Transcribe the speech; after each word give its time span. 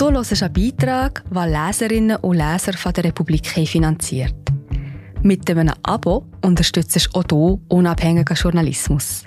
Du 0.00 0.10
hörst 0.10 0.42
einen 0.42 0.52
Beitrag, 0.54 1.22
den 1.30 1.52
Leserinnen 1.52 2.16
und 2.16 2.38
Leser 2.38 2.72
von 2.72 2.90
der 2.94 3.04
Republik 3.04 3.46
finanziert. 3.46 4.34
Mit 5.22 5.50
einem 5.50 5.74
Abo 5.82 6.24
unterstützt 6.42 7.10
auch 7.12 7.24
du 7.24 7.60
unabhängigen 7.68 8.34
Journalismus. 8.34 9.24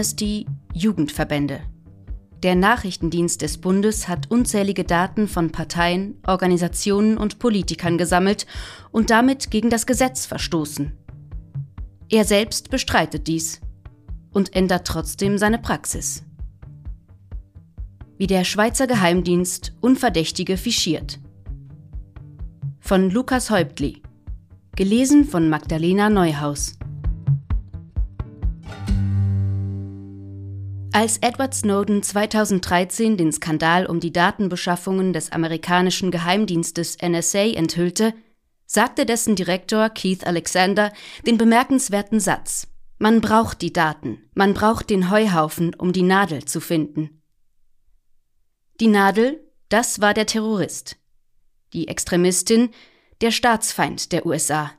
Amnesty, 0.00 0.46
Jugendverbände. 0.72 1.60
Der 2.42 2.54
Nachrichtendienst 2.54 3.42
des 3.42 3.58
Bundes 3.58 4.08
hat 4.08 4.30
unzählige 4.30 4.84
Daten 4.84 5.28
von 5.28 5.52
Parteien, 5.52 6.14
Organisationen 6.26 7.18
und 7.18 7.38
Politikern 7.38 7.98
gesammelt 7.98 8.46
und 8.92 9.10
damit 9.10 9.50
gegen 9.50 9.68
das 9.68 9.84
Gesetz 9.84 10.24
verstoßen. 10.24 10.92
Er 12.08 12.24
selbst 12.24 12.70
bestreitet 12.70 13.26
dies 13.26 13.60
und 14.32 14.56
ändert 14.56 14.86
trotzdem 14.86 15.36
seine 15.36 15.58
Praxis. 15.58 16.24
Wie 18.16 18.26
der 18.26 18.44
Schweizer 18.44 18.86
Geheimdienst 18.86 19.74
Unverdächtige 19.82 20.56
fischiert. 20.56 21.20
Von 22.78 23.10
Lukas 23.10 23.50
Häuptli. 23.50 24.00
Gelesen 24.76 25.26
von 25.26 25.50
Magdalena 25.50 26.08
Neuhaus. 26.08 26.79
Als 30.92 31.18
Edward 31.18 31.54
Snowden 31.54 32.02
2013 32.02 33.16
den 33.16 33.30
Skandal 33.30 33.86
um 33.86 34.00
die 34.00 34.12
Datenbeschaffungen 34.12 35.12
des 35.12 35.30
amerikanischen 35.30 36.10
Geheimdienstes 36.10 36.98
NSA 37.00 37.52
enthüllte, 37.52 38.12
sagte 38.66 39.06
dessen 39.06 39.36
Direktor 39.36 39.88
Keith 39.90 40.26
Alexander 40.26 40.92
den 41.24 41.38
bemerkenswerten 41.38 42.18
Satz 42.18 42.66
Man 42.98 43.20
braucht 43.20 43.62
die 43.62 43.72
Daten, 43.72 44.18
man 44.34 44.52
braucht 44.52 44.90
den 44.90 45.10
Heuhaufen, 45.10 45.76
um 45.76 45.92
die 45.92 46.02
Nadel 46.02 46.44
zu 46.44 46.60
finden. 46.60 47.22
Die 48.80 48.88
Nadel, 48.88 49.40
das 49.68 50.00
war 50.00 50.12
der 50.12 50.26
Terrorist. 50.26 50.96
Die 51.72 51.86
Extremistin, 51.86 52.70
der 53.20 53.30
Staatsfeind 53.30 54.10
der 54.10 54.26
USA. 54.26 54.72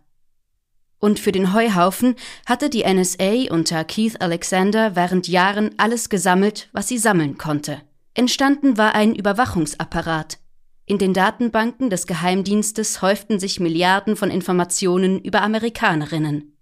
Und 1.02 1.19
für 1.19 1.31
den 1.31 1.52
Heuhaufen 1.52 2.16
hatte 2.45 2.69
die 2.69 2.83
NSA 2.83 3.52
unter 3.52 3.83
Keith 3.83 4.21
Alexander 4.21 4.95
während 4.95 5.27
Jahren 5.27 5.71
alles 5.77 6.09
gesammelt, 6.09 6.69
was 6.73 6.88
sie 6.88 6.99
sammeln 6.99 7.39
konnte. 7.39 7.81
Entstanden 8.13 8.77
war 8.77 8.94
ein 8.94 9.16
Überwachungsapparat. 9.16 10.38
In 10.85 10.99
den 10.99 11.16
Datenbanken 11.16 11.89
des 11.89 12.05
Geheimdienstes 12.05 13.02
häuften 13.02 13.39
sich 13.39 13.59
Milliarden 13.59 14.16
von 14.16 14.29
Informationen 14.29 15.19
über 15.19 15.41
Amerikanerinnen. 15.41 16.55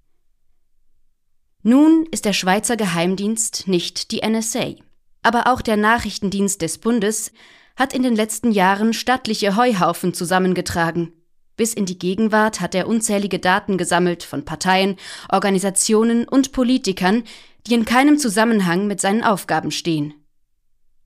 Nun 1.62 2.06
ist 2.10 2.24
der 2.24 2.34
Schweizer 2.34 2.78
Geheimdienst 2.78 3.68
nicht 3.68 4.12
die 4.12 4.22
NSA. 4.26 4.76
Aber 5.22 5.48
auch 5.48 5.62
der 5.62 5.76
Nachrichtendienst 5.76 6.62
des 6.62 6.78
Bundes 6.78 7.34
hat 7.76 7.94
in 7.94 8.04
den 8.04 8.16
letzten 8.16 8.54
Jahren 8.54 8.94
stattliche 8.94 9.58
Heuhaufen 9.58 10.14
zusammengetragen. 10.14 11.12
Bis 11.60 11.74
in 11.74 11.86
die 11.86 12.00
Gegenwart 12.00 12.62
hat 12.62 12.74
er 12.74 12.88
unzählige 12.88 13.38
Daten 13.38 13.78
gesammelt 13.78 14.24
von 14.24 14.46
Parteien, 14.46 14.96
Organisationen 15.28 16.26
und 16.26 16.54
Politikern, 16.54 17.26
die 17.68 17.74
in 17.74 17.84
keinem 17.84 18.18
Zusammenhang 18.18 18.88
mit 18.88 19.02
seinen 19.02 19.26
Aufgaben 19.26 19.70
stehen. 19.70 20.14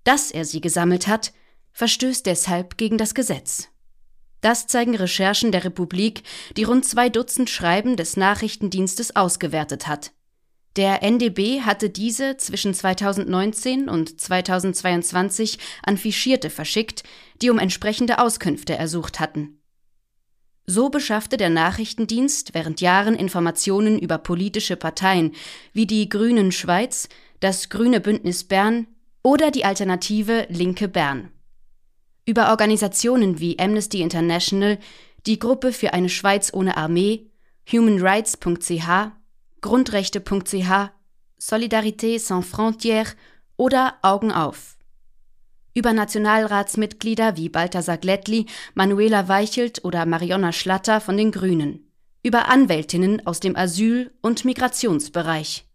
Dass 0.04 0.30
er 0.30 0.46
sie 0.46 0.62
gesammelt 0.62 1.08
hat, 1.08 1.34
verstößt 1.72 2.28
deshalb 2.28 2.78
gegen 2.78 3.00
das 3.00 3.16
Gesetz. 3.16 3.70
Das 4.42 4.68
zeigen 4.68 4.96
Recherchen 4.96 5.52
der 5.52 5.66
Republik, 5.66 6.22
die 6.56 6.66
rund 6.66 6.86
zwei 6.86 7.10
Dutzend 7.10 7.50
Schreiben 7.50 7.98
des 7.98 8.16
Nachrichtendienstes 8.16 9.16
ausgewertet 9.16 9.88
hat. 9.88 10.12
Der 10.76 11.02
NDB 11.02 11.62
hatte 11.62 11.90
diese 11.90 12.38
zwischen 12.38 12.76
2019 12.76 13.90
und 13.90 14.22
2022 14.22 15.58
an 15.82 15.98
Fischierte 15.98 16.52
verschickt, 16.52 17.02
die 17.42 17.50
um 17.50 17.58
entsprechende 17.58 18.20
Auskünfte 18.20 18.76
ersucht 18.76 19.20
hatten. 19.20 19.58
So 20.66 20.90
beschaffte 20.90 21.36
der 21.36 21.50
Nachrichtendienst 21.50 22.54
während 22.54 22.80
Jahren 22.80 23.16
Informationen 23.16 24.00
über 24.00 24.18
politische 24.18 24.78
Parteien 24.78 25.34
wie 25.74 25.86
die 25.86 26.08
Grünen 26.08 26.52
Schweiz, 26.52 27.10
das 27.42 27.70
Grüne 27.70 28.00
Bündnis 28.00 28.46
Bern 28.46 28.88
oder 29.24 29.52
die 29.52 29.66
Alternative 29.66 30.48
Linke 30.50 30.88
Bern. 30.88 31.32
Über 32.26 32.50
Organisationen 32.50 33.40
wie 33.40 33.60
Amnesty 33.60 34.02
International, 34.02 34.80
die 35.26 35.40
Gruppe 35.40 35.74
für 35.74 35.94
eine 35.94 36.10
Schweiz 36.10 36.54
ohne 36.54 36.78
Armee, 36.78 37.30
humanrights.ch, 37.70 39.12
Grundrechte.ch, 39.60 40.92
Solidarité 41.40 42.20
sans 42.20 42.46
frontières 42.46 43.16
oder 43.58 43.96
Augen 44.02 44.32
auf 44.32 44.78
über 45.74 45.94
Nationalratsmitglieder 45.94 47.38
wie 47.38 47.50
Balthasar 47.50 47.98
Glättli, 47.98 48.46
Manuela 48.74 49.28
Weichelt 49.28 49.84
oder 49.84 50.06
Marionna 50.06 50.52
Schlatter 50.52 51.02
von 51.02 51.18
den 51.18 51.32
Grünen, 51.32 51.92
über 52.22 52.48
Anwältinnen 52.48 53.26
aus 53.26 53.40
dem 53.40 53.56
Asyl- 53.56 54.12
und 54.22 54.46
Migrationsbereich, 54.46 55.66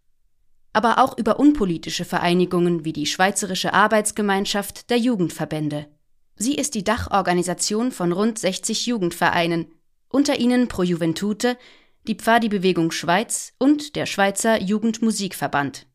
aber 0.73 0.99
auch 0.99 1.17
über 1.17 1.39
unpolitische 1.39 2.05
Vereinigungen 2.05 2.85
wie 2.85 2.93
die 2.93 3.05
Schweizerische 3.05 3.73
Arbeitsgemeinschaft 3.73 4.89
der 4.89 4.97
Jugendverbände. 4.97 5.87
Sie 6.35 6.55
ist 6.55 6.75
die 6.75 6.85
Dachorganisation 6.85 7.91
von 7.91 8.13
rund 8.13 8.39
60 8.39 8.85
Jugendvereinen, 8.85 9.73
unter 10.07 10.39
ihnen 10.39 10.69
Pro 10.69 10.83
Juventute, 10.83 11.57
die 12.07 12.15
Pfadi-Bewegung 12.15 12.91
Schweiz 12.91 13.53
und 13.59 13.95
der 13.97 14.05
Schweizer 14.05 14.61
Jugendmusikverband. 14.61 15.88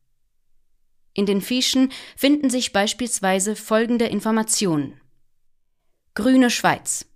In 1.15 1.27
den 1.27 1.41
Fischen 1.41 1.93
finden 2.17 2.51
sich 2.51 2.73
beispielsweise 2.73 3.55
folgende 3.55 4.07
Informationen. 4.07 5.01
Grüne 6.15 6.51
Schweiz. 6.51 7.07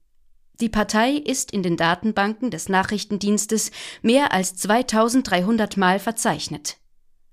Die 0.60 0.68
Partei 0.68 1.12
ist 1.12 1.52
in 1.52 1.62
den 1.62 1.76
Datenbanken 1.76 2.50
des 2.50 2.68
Nachrichtendienstes 2.68 3.70
mehr 4.02 4.32
als 4.32 4.56
2300 4.56 5.76
Mal 5.76 5.98
verzeichnet. 5.98 6.78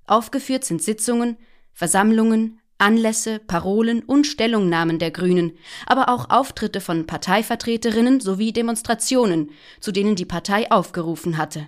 Aufgeführt 0.06 0.64
sind 0.64 0.82
Sitzungen, 0.84 1.38
Versammlungen, 1.74 2.60
Anlässe, 2.78 3.40
Parolen 3.40 4.04
und 4.04 4.28
Stellungnahmen 4.28 5.00
der 5.00 5.12
Grünen, 5.12 5.58
aber 5.86 6.10
auch 6.10 6.30
Auftritte 6.30 6.82
von 6.82 7.08
Parteivertreterinnen 7.08 8.20
sowie 8.20 8.52
Demonstrationen, 8.52 9.52
zu 9.80 9.92
denen 9.92 10.16
die 10.16 10.26
Partei 10.26 10.70
aufgerufen 10.72 11.38
hatte. 11.38 11.68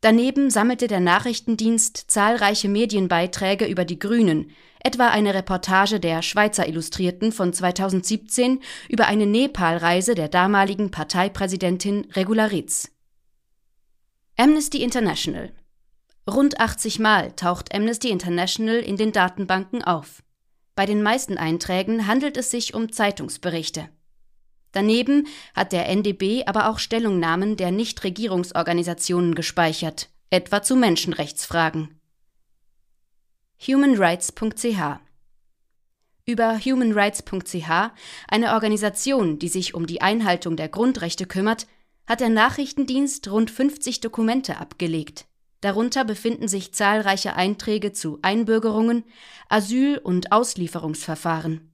Daneben 0.00 0.50
sammelte 0.50 0.86
der 0.86 1.00
Nachrichtendienst 1.00 2.04
zahlreiche 2.08 2.68
Medienbeiträge 2.68 3.66
über 3.66 3.84
die 3.84 3.98
Grünen, 3.98 4.52
etwa 4.80 5.08
eine 5.08 5.34
Reportage 5.34 5.98
der 5.98 6.22
Schweizer 6.22 6.68
Illustrierten 6.68 7.32
von 7.32 7.52
2017 7.52 8.60
über 8.88 9.06
eine 9.06 9.26
Nepalreise 9.26 10.14
der 10.14 10.28
damaligen 10.28 10.92
Parteipräsidentin 10.92 12.06
Regularitz. 12.12 12.92
Amnesty 14.36 14.82
International 14.82 15.52
Rund 16.30 16.60
80 16.60 17.00
Mal 17.00 17.32
taucht 17.32 17.74
Amnesty 17.74 18.10
International 18.10 18.76
in 18.76 18.96
den 18.96 19.12
Datenbanken 19.12 19.82
auf. 19.82 20.22
Bei 20.76 20.86
den 20.86 21.02
meisten 21.02 21.38
Einträgen 21.38 22.06
handelt 22.06 22.36
es 22.36 22.52
sich 22.52 22.72
um 22.72 22.92
Zeitungsberichte. 22.92 23.88
Daneben 24.72 25.26
hat 25.54 25.72
der 25.72 25.88
NDB 25.88 26.44
aber 26.46 26.68
auch 26.68 26.78
Stellungnahmen 26.78 27.56
der 27.56 27.70
Nichtregierungsorganisationen 27.70 29.34
gespeichert, 29.34 30.10
etwa 30.30 30.62
zu 30.62 30.76
Menschenrechtsfragen. 30.76 32.00
humanrights.ch 33.66 35.00
über 36.28 36.58
humanrights.ch, 36.58 37.70
eine 38.28 38.52
Organisation, 38.52 39.38
die 39.38 39.48
sich 39.48 39.72
um 39.72 39.86
die 39.86 40.02
Einhaltung 40.02 40.56
der 40.56 40.68
Grundrechte 40.68 41.24
kümmert, 41.24 41.66
hat 42.06 42.20
der 42.20 42.28
Nachrichtendienst 42.28 43.30
rund 43.30 43.50
50 43.50 44.00
Dokumente 44.00 44.58
abgelegt. 44.58 45.26
Darunter 45.62 46.04
befinden 46.04 46.46
sich 46.46 46.74
zahlreiche 46.74 47.34
Einträge 47.34 47.92
zu 47.92 48.18
Einbürgerungen, 48.20 49.04
Asyl- 49.48 49.98
und 49.98 50.30
Auslieferungsverfahren. 50.30 51.67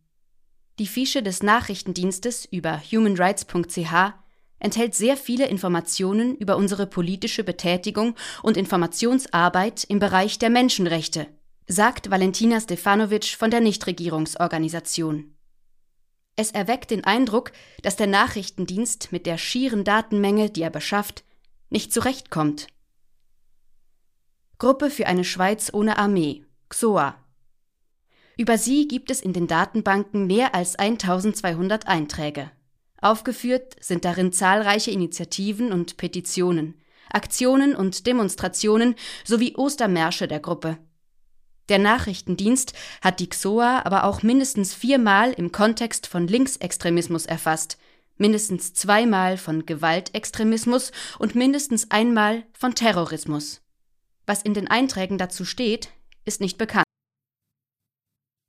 Die 0.80 0.88
Fische 0.88 1.22
des 1.22 1.42
Nachrichtendienstes 1.42 2.46
über 2.46 2.80
humanrights.ch 2.80 4.14
enthält 4.58 4.94
sehr 4.94 5.16
viele 5.16 5.46
Informationen 5.46 6.36
über 6.36 6.56
unsere 6.56 6.86
politische 6.86 7.44
Betätigung 7.44 8.16
und 8.42 8.56
Informationsarbeit 8.56 9.84
im 9.84 10.00
Bereich 10.00 10.38
der 10.40 10.50
Menschenrechte, 10.50 11.28
sagt 11.68 12.10
Valentina 12.10 12.60
Stefanovic 12.60 13.36
von 13.36 13.50
der 13.50 13.60
Nichtregierungsorganisation. 13.60 15.36
Es 16.34 16.50
erweckt 16.50 16.90
den 16.90 17.04
Eindruck, 17.04 17.52
dass 17.82 17.94
der 17.94 18.08
Nachrichtendienst 18.08 19.12
mit 19.12 19.26
der 19.26 19.38
schieren 19.38 19.84
Datenmenge, 19.84 20.50
die 20.50 20.62
er 20.62 20.70
beschafft, 20.70 21.22
nicht 21.70 21.92
zurechtkommt. 21.92 22.66
Gruppe 24.58 24.90
für 24.90 25.06
eine 25.06 25.24
Schweiz 25.24 25.70
ohne 25.72 25.98
Armee, 25.98 26.44
XOA. 26.68 27.23
Über 28.36 28.58
sie 28.58 28.88
gibt 28.88 29.10
es 29.10 29.20
in 29.20 29.32
den 29.32 29.46
Datenbanken 29.46 30.26
mehr 30.26 30.54
als 30.54 30.76
1200 30.76 31.86
Einträge. 31.86 32.50
Aufgeführt 33.00 33.76
sind 33.80 34.04
darin 34.04 34.32
zahlreiche 34.32 34.90
Initiativen 34.90 35.72
und 35.72 35.96
Petitionen, 35.96 36.80
Aktionen 37.12 37.76
und 37.76 38.06
Demonstrationen 38.06 38.96
sowie 39.24 39.54
Ostermärsche 39.56 40.26
der 40.26 40.40
Gruppe. 40.40 40.78
Der 41.68 41.78
Nachrichtendienst 41.78 42.74
hat 43.00 43.20
die 43.20 43.28
XOA 43.28 43.82
aber 43.84 44.04
auch 44.04 44.22
mindestens 44.22 44.74
viermal 44.74 45.32
im 45.32 45.52
Kontext 45.52 46.06
von 46.06 46.26
Linksextremismus 46.26 47.26
erfasst, 47.26 47.78
mindestens 48.16 48.74
zweimal 48.74 49.38
von 49.38 49.64
Gewaltextremismus 49.64 50.92
und 51.18 51.34
mindestens 51.34 51.90
einmal 51.90 52.44
von 52.52 52.74
Terrorismus. 52.74 53.62
Was 54.26 54.42
in 54.42 54.54
den 54.54 54.68
Einträgen 54.68 55.18
dazu 55.18 55.44
steht, 55.44 55.90
ist 56.24 56.40
nicht 56.40 56.58
bekannt. 56.58 56.83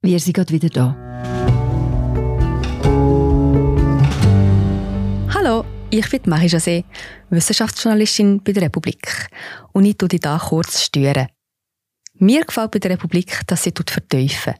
Wir 0.02 0.20
sind 0.20 0.34
gerade 0.34 0.52
wieder 0.52 0.68
da. 0.68 0.96
Hallo, 5.34 5.64
ich 5.90 6.08
bin 6.10 6.22
Marie 6.26 6.48
José, 6.48 6.84
Wissenschaftsjournalistin 7.30 8.42
bei 8.42 8.52
der 8.52 8.64
Republik. 8.64 9.28
Und 9.72 9.84
ich 9.84 9.96
tue 9.96 10.08
dich 10.08 10.20
hier 10.22 10.40
kurz 10.48 10.82
stören. 10.82 11.28
Mir 12.14 12.44
gefällt 12.44 12.70
bei 12.70 12.78
der 12.78 12.92
Republik, 12.92 13.40
dass 13.46 13.64
sie 13.64 13.72
vertiefen. 13.74 14.54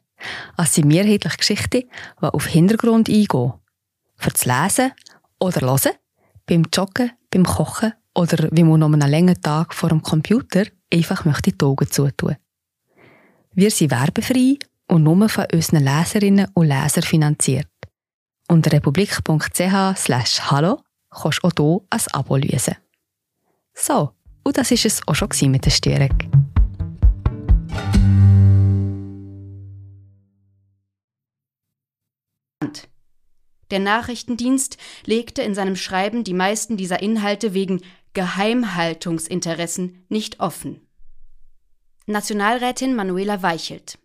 Es 0.56 0.74
sind 0.74 0.88
mehrheitlich 0.88 1.36
Geschichten, 1.36 1.82
die 2.20 2.26
auf 2.26 2.46
Hintergrund 2.46 3.08
eingehen. 3.08 3.52
Für 4.16 4.30
das 4.30 4.46
Lesen 4.46 4.92
oder 5.38 5.60
Hören, 5.60 5.92
beim 6.46 6.64
Joggen, 6.72 7.12
beim 7.30 7.44
Kochen 7.44 7.92
oder 8.14 8.48
wie 8.50 8.64
man 8.64 8.80
noch 8.80 8.92
einen 8.92 9.10
langen 9.10 9.40
Tag 9.40 9.74
vor 9.74 9.90
dem 9.90 10.02
Computer 10.02 10.64
einfach 10.92 11.24
möchte 11.24 11.52
die 11.52 11.64
Augen 11.64 11.90
zutun. 11.90 12.36
Wir 13.52 13.70
sind 13.70 13.90
werbefrei 13.90 14.58
und 14.88 15.02
nur 15.02 15.28
von 15.28 15.46
unseren 15.52 15.84
Leserinnen 15.84 16.48
und 16.54 16.66
Lesern 16.66 17.02
finanziert. 17.02 17.68
Unter 18.48 18.72
republik.ch 18.72 19.96
slash 19.96 20.40
hallo 20.50 20.80
kannst 21.10 21.40
du 21.42 21.48
auch 21.48 21.52
hier 21.56 21.80
ein 21.90 22.00
Abo 22.12 22.36
lösen. 22.36 22.76
So, 23.74 24.12
und 24.44 24.56
das 24.56 24.70
war 24.70 24.78
es 24.84 25.00
auch 25.06 25.14
schon 25.14 25.50
mit 25.50 25.64
der 25.64 25.70
Störung. 25.70 26.16
Der 33.70 33.80
Nachrichtendienst 33.80 34.78
legte 35.04 35.42
in 35.42 35.54
seinem 35.54 35.74
Schreiben 35.74 36.22
die 36.22 36.34
meisten 36.34 36.76
dieser 36.76 37.02
Inhalte 37.02 37.52
wegen 37.52 37.82
Geheimhaltungsinteressen 38.14 40.04
nicht 40.08 40.38
offen. 40.40 40.80
Nationalrätin 42.06 42.94
Manuela 42.94 43.42
Weichelt. 43.42 43.98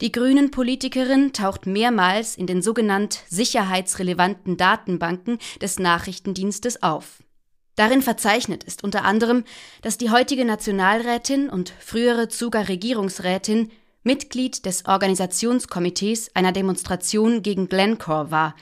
Die 0.00 0.12
grünen 0.12 0.50
Politikerin 0.50 1.32
taucht 1.32 1.66
mehrmals 1.66 2.36
in 2.36 2.46
den 2.46 2.62
sogenannt 2.62 3.20
sicherheitsrelevanten 3.28 4.56
Datenbanken 4.56 5.38
des 5.60 5.78
Nachrichtendienstes 5.78 6.82
auf. 6.82 7.22
Darin 7.76 8.02
verzeichnet 8.02 8.64
ist 8.64 8.82
unter 8.82 9.04
anderem, 9.04 9.44
dass 9.82 9.98
die 9.98 10.10
heutige 10.10 10.44
Nationalrätin 10.44 11.48
und 11.48 11.72
frühere 11.78 12.28
Zuger 12.28 12.68
Regierungsrätin 12.68 13.70
Mitglied 14.02 14.66
des 14.66 14.86
Organisationskomitees 14.86 16.34
einer 16.34 16.52
Demonstration 16.52 17.42
gegen 17.42 17.68
Glencore 17.68 18.30
war, 18.30 18.56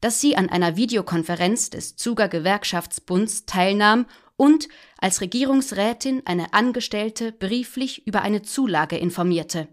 dass 0.00 0.20
sie 0.20 0.36
an 0.36 0.48
einer 0.48 0.76
Videokonferenz 0.76 1.70
des 1.70 1.96
Zuger 1.96 2.28
Gewerkschaftsbunds 2.28 3.46
teilnahm 3.46 4.06
und 4.36 4.68
als 4.98 5.20
Regierungsrätin 5.20 6.22
eine 6.26 6.52
Angestellte 6.54 7.32
brieflich 7.32 8.06
über 8.06 8.22
eine 8.22 8.42
Zulage 8.42 8.96
informierte. 8.96 9.68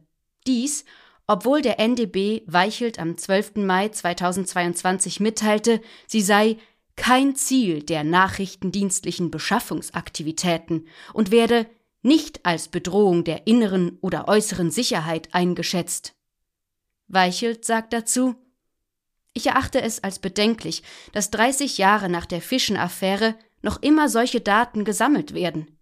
Dies, 0.47 0.85
obwohl 1.27 1.61
der 1.61 1.79
NDB 1.79 2.41
Weichelt 2.45 2.99
am 2.99 3.17
12. 3.17 3.55
Mai 3.57 3.89
2022 3.89 5.19
mitteilte, 5.19 5.81
sie 6.07 6.21
sei 6.21 6.57
kein 6.95 7.35
Ziel 7.35 7.83
der 7.83 8.03
nachrichtendienstlichen 8.03 9.31
Beschaffungsaktivitäten 9.31 10.87
und 11.13 11.31
werde 11.31 11.67
nicht 12.01 12.45
als 12.45 12.67
Bedrohung 12.67 13.23
der 13.23 13.47
inneren 13.47 13.97
oder 14.01 14.27
äußeren 14.27 14.71
Sicherheit 14.71 15.33
eingeschätzt. 15.33 16.15
Weichelt 17.07 17.65
sagt 17.65 17.93
dazu, 17.93 18.35
ich 19.33 19.47
erachte 19.47 19.81
es 19.81 20.03
als 20.03 20.19
bedenklich, 20.19 20.83
dass 21.13 21.31
30 21.31 21.77
Jahre 21.77 22.09
nach 22.09 22.25
der 22.25 22.41
Fischen-Affäre 22.41 23.35
noch 23.61 23.81
immer 23.81 24.09
solche 24.09 24.41
Daten 24.41 24.83
gesammelt 24.83 25.33
werden. 25.33 25.77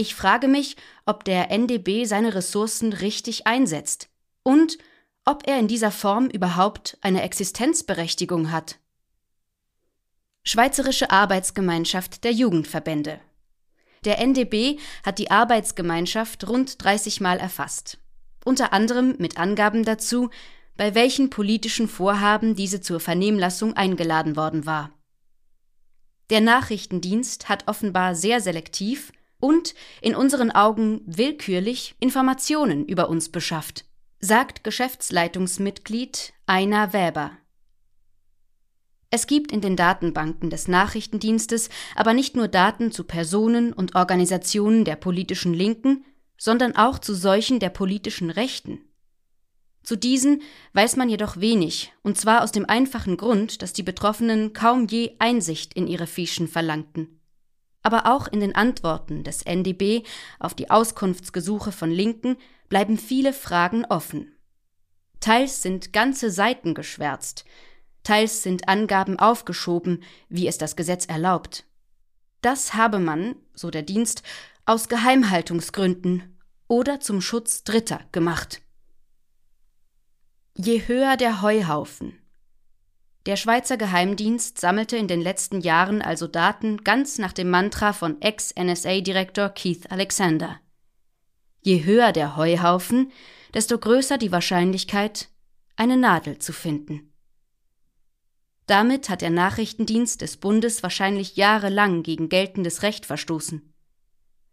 Ich 0.00 0.14
frage 0.14 0.46
mich, 0.46 0.76
ob 1.06 1.24
der 1.24 1.50
NDB 1.50 2.04
seine 2.04 2.36
Ressourcen 2.36 2.92
richtig 2.92 3.48
einsetzt 3.48 4.08
und 4.44 4.78
ob 5.24 5.48
er 5.48 5.58
in 5.58 5.66
dieser 5.66 5.90
Form 5.90 6.28
überhaupt 6.28 6.96
eine 7.00 7.22
Existenzberechtigung 7.22 8.52
hat. 8.52 8.78
Schweizerische 10.44 11.10
Arbeitsgemeinschaft 11.10 12.22
der 12.22 12.30
Jugendverbände. 12.30 13.18
Der 14.04 14.20
NDB 14.20 14.78
hat 15.02 15.18
die 15.18 15.32
Arbeitsgemeinschaft 15.32 16.48
rund 16.48 16.82
30 16.82 17.20
Mal 17.20 17.38
erfasst. 17.38 17.98
Unter 18.44 18.72
anderem 18.72 19.16
mit 19.18 19.36
Angaben 19.36 19.84
dazu, 19.84 20.30
bei 20.76 20.94
welchen 20.94 21.28
politischen 21.28 21.88
Vorhaben 21.88 22.54
diese 22.54 22.80
zur 22.80 23.00
Vernehmlassung 23.00 23.76
eingeladen 23.76 24.36
worden 24.36 24.64
war. 24.64 24.92
Der 26.30 26.40
Nachrichtendienst 26.40 27.48
hat 27.48 27.66
offenbar 27.66 28.14
sehr 28.14 28.40
selektiv 28.40 29.12
und 29.40 29.74
in 30.00 30.14
unseren 30.14 30.50
Augen 30.50 31.00
willkürlich 31.06 31.94
Informationen 32.00 32.86
über 32.86 33.08
uns 33.08 33.30
beschafft, 33.30 33.84
sagt 34.20 34.64
Geschäftsleitungsmitglied 34.64 36.32
Aina 36.46 36.92
Weber. 36.92 37.32
Es 39.10 39.26
gibt 39.26 39.52
in 39.52 39.60
den 39.60 39.76
Datenbanken 39.76 40.50
des 40.50 40.68
Nachrichtendienstes 40.68 41.70
aber 41.94 42.12
nicht 42.12 42.36
nur 42.36 42.48
Daten 42.48 42.92
zu 42.92 43.04
Personen 43.04 43.72
und 43.72 43.94
Organisationen 43.94 44.84
der 44.84 44.96
politischen 44.96 45.54
Linken, 45.54 46.04
sondern 46.36 46.76
auch 46.76 46.98
zu 46.98 47.14
solchen 47.14 47.58
der 47.58 47.70
politischen 47.70 48.30
Rechten. 48.30 48.80
Zu 49.82 49.96
diesen 49.96 50.42
weiß 50.74 50.96
man 50.96 51.08
jedoch 51.08 51.38
wenig, 51.38 51.92
und 52.02 52.18
zwar 52.18 52.42
aus 52.42 52.52
dem 52.52 52.66
einfachen 52.66 53.16
Grund, 53.16 53.62
dass 53.62 53.72
die 53.72 53.82
Betroffenen 53.82 54.52
kaum 54.52 54.86
je 54.86 55.16
Einsicht 55.18 55.72
in 55.72 55.86
ihre 55.86 56.06
Fischen 56.06 56.46
verlangten. 56.46 57.17
Aber 57.88 58.04
auch 58.04 58.28
in 58.28 58.40
den 58.40 58.54
Antworten 58.54 59.24
des 59.24 59.40
NDB 59.46 60.02
auf 60.38 60.52
die 60.52 60.68
Auskunftsgesuche 60.68 61.72
von 61.72 61.90
Linken 61.90 62.36
bleiben 62.68 62.98
viele 62.98 63.32
Fragen 63.32 63.86
offen. 63.86 64.36
Teils 65.20 65.62
sind 65.62 65.94
ganze 65.94 66.30
Seiten 66.30 66.74
geschwärzt, 66.74 67.46
teils 68.02 68.42
sind 68.42 68.68
Angaben 68.68 69.18
aufgeschoben, 69.18 70.02
wie 70.28 70.48
es 70.48 70.58
das 70.58 70.76
Gesetz 70.76 71.06
erlaubt. 71.06 71.64
Das 72.42 72.74
habe 72.74 72.98
man, 72.98 73.36
so 73.54 73.70
der 73.70 73.84
Dienst, 73.84 74.22
aus 74.66 74.90
Geheimhaltungsgründen 74.90 76.38
oder 76.66 77.00
zum 77.00 77.22
Schutz 77.22 77.64
Dritter 77.64 78.00
gemacht. 78.12 78.60
Je 80.54 80.86
höher 80.86 81.16
der 81.16 81.40
Heuhaufen. 81.40 82.18
Der 83.28 83.36
Schweizer 83.36 83.76
Geheimdienst 83.76 84.58
sammelte 84.58 84.96
in 84.96 85.06
den 85.06 85.20
letzten 85.20 85.60
Jahren 85.60 86.00
also 86.00 86.26
Daten 86.26 86.82
ganz 86.82 87.18
nach 87.18 87.34
dem 87.34 87.50
Mantra 87.50 87.92
von 87.92 88.22
Ex-NSA-Direktor 88.22 89.50
Keith 89.50 89.92
Alexander. 89.92 90.58
Je 91.60 91.84
höher 91.84 92.12
der 92.12 92.36
Heuhaufen, 92.36 93.12
desto 93.52 93.76
größer 93.76 94.16
die 94.16 94.32
Wahrscheinlichkeit, 94.32 95.28
eine 95.76 95.98
Nadel 95.98 96.38
zu 96.38 96.54
finden. 96.54 97.12
Damit 98.66 99.10
hat 99.10 99.20
der 99.20 99.28
Nachrichtendienst 99.28 100.22
des 100.22 100.38
Bundes 100.38 100.82
wahrscheinlich 100.82 101.36
jahrelang 101.36 102.02
gegen 102.02 102.30
geltendes 102.30 102.82
Recht 102.82 103.04
verstoßen. 103.04 103.74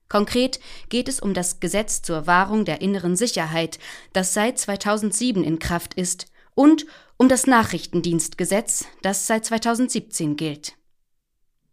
Konkret 0.09 0.59
geht 0.89 1.07
es 1.07 1.21
um 1.21 1.33
das 1.33 1.61
Gesetz 1.61 2.01
zur 2.01 2.27
Wahrung 2.27 2.65
der 2.65 2.81
inneren 2.81 3.15
Sicherheit, 3.15 3.79
das 4.11 4.33
seit 4.33 4.59
2007 4.59 5.45
in 5.45 5.59
Kraft 5.59 5.93
ist, 5.93 6.25
und 6.55 6.85
um 7.17 7.29
das 7.29 7.47
Nachrichtendienstgesetz, 7.47 8.85
das 9.01 9.27
seit 9.27 9.45
2017 9.45 10.35
gilt. 10.35 10.73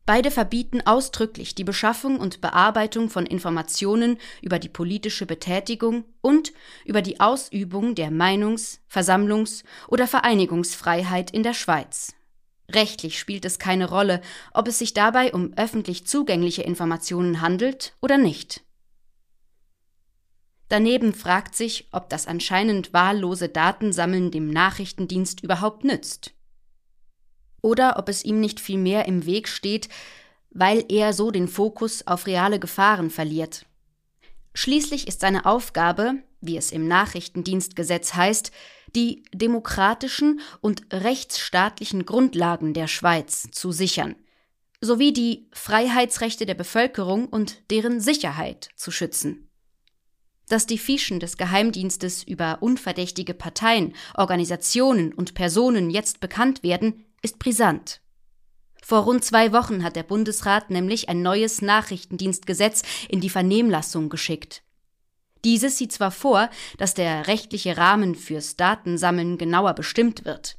Beide 0.04 0.30
verbieten 0.30 0.82
ausdrücklich 0.84 1.54
die 1.54 1.64
Beschaffung 1.64 2.18
und 2.18 2.40
Bearbeitung 2.40 3.08
von 3.08 3.24
Informationen 3.24 4.18
über 4.42 4.58
die 4.58 4.68
politische 4.68 5.26
Betätigung 5.26 6.04
und 6.20 6.52
über 6.84 7.02
die 7.02 7.20
Ausübung 7.20 7.94
der 7.94 8.10
Meinungs-, 8.10 8.80
Versammlungs- 8.90 9.62
oder 9.88 10.06
Vereinigungsfreiheit 10.06 11.30
in 11.30 11.42
der 11.42 11.54
Schweiz 11.54 12.14
Rechtlich 12.74 13.18
spielt 13.18 13.44
es 13.44 13.58
keine 13.58 13.88
Rolle, 13.88 14.20
ob 14.52 14.68
es 14.68 14.78
sich 14.78 14.94
dabei 14.94 15.32
um 15.32 15.52
öffentlich 15.56 16.06
zugängliche 16.06 16.62
Informationen 16.62 17.40
handelt 17.40 17.94
oder 18.00 18.18
nicht. 18.18 18.62
Daneben 20.72 21.12
fragt 21.12 21.54
sich, 21.54 21.86
ob 21.92 22.08
das 22.08 22.26
anscheinend 22.26 22.94
wahllose 22.94 23.50
Datensammeln 23.50 24.30
dem 24.30 24.48
Nachrichtendienst 24.48 25.42
überhaupt 25.42 25.84
nützt. 25.84 26.32
Oder 27.60 27.98
ob 27.98 28.08
es 28.08 28.24
ihm 28.24 28.40
nicht 28.40 28.58
vielmehr 28.58 29.04
im 29.04 29.26
Weg 29.26 29.48
steht, 29.48 29.90
weil 30.48 30.82
er 30.88 31.12
so 31.12 31.30
den 31.30 31.46
Fokus 31.46 32.06
auf 32.06 32.26
reale 32.26 32.58
Gefahren 32.58 33.10
verliert. 33.10 33.66
Schließlich 34.54 35.06
ist 35.06 35.20
seine 35.20 35.44
Aufgabe, 35.44 36.14
wie 36.40 36.56
es 36.56 36.72
im 36.72 36.88
Nachrichtendienstgesetz 36.88 38.14
heißt, 38.14 38.50
die 38.96 39.24
demokratischen 39.34 40.40
und 40.62 40.86
rechtsstaatlichen 40.90 42.06
Grundlagen 42.06 42.72
der 42.72 42.88
Schweiz 42.88 43.46
zu 43.52 43.72
sichern, 43.72 44.16
sowie 44.80 45.12
die 45.12 45.50
Freiheitsrechte 45.52 46.46
der 46.46 46.54
Bevölkerung 46.54 47.26
und 47.26 47.70
deren 47.70 48.00
Sicherheit 48.00 48.70
zu 48.74 48.90
schützen. 48.90 49.50
Dass 50.52 50.66
die 50.66 50.76
Fischen 50.76 51.18
des 51.18 51.38
Geheimdienstes 51.38 52.22
über 52.24 52.58
unverdächtige 52.60 53.32
Parteien, 53.32 53.94
Organisationen 54.14 55.14
und 55.14 55.32
Personen 55.32 55.88
jetzt 55.88 56.20
bekannt 56.20 56.62
werden, 56.62 57.06
ist 57.22 57.38
brisant. 57.38 58.02
Vor 58.82 59.04
rund 59.04 59.24
zwei 59.24 59.54
Wochen 59.54 59.82
hat 59.82 59.96
der 59.96 60.02
Bundesrat 60.02 60.68
nämlich 60.68 61.08
ein 61.08 61.22
neues 61.22 61.62
Nachrichtendienstgesetz 61.62 62.82
in 63.08 63.22
die 63.22 63.30
Vernehmlassung 63.30 64.10
geschickt. 64.10 64.62
Dieses 65.42 65.78
sieht 65.78 65.92
zwar 65.92 66.10
vor, 66.10 66.50
dass 66.76 66.92
der 66.92 67.28
rechtliche 67.28 67.78
Rahmen 67.78 68.14
fürs 68.14 68.56
Datensammeln 68.56 69.38
genauer 69.38 69.72
bestimmt 69.72 70.26
wird. 70.26 70.58